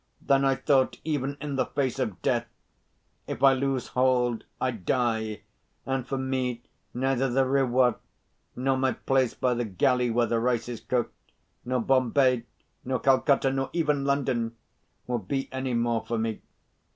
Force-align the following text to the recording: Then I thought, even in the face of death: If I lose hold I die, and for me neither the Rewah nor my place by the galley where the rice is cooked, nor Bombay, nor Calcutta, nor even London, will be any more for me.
Then 0.19 0.43
I 0.43 0.55
thought, 0.55 0.99
even 1.03 1.37
in 1.39 1.57
the 1.57 1.65
face 1.67 1.99
of 1.99 2.23
death: 2.23 2.47
If 3.27 3.43
I 3.43 3.53
lose 3.53 3.89
hold 3.89 4.45
I 4.59 4.71
die, 4.71 5.43
and 5.85 6.07
for 6.07 6.17
me 6.17 6.63
neither 6.91 7.29
the 7.29 7.45
Rewah 7.45 7.97
nor 8.55 8.77
my 8.77 8.93
place 8.93 9.35
by 9.35 9.53
the 9.53 9.63
galley 9.65 10.09
where 10.09 10.25
the 10.25 10.39
rice 10.39 10.67
is 10.67 10.79
cooked, 10.81 11.33
nor 11.65 11.81
Bombay, 11.81 12.45
nor 12.83 12.97
Calcutta, 12.97 13.51
nor 13.51 13.69
even 13.73 14.03
London, 14.03 14.55
will 15.05 15.19
be 15.19 15.49
any 15.51 15.75
more 15.75 16.03
for 16.03 16.17
me. 16.17 16.41